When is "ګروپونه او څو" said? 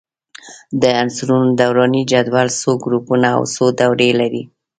2.83-3.65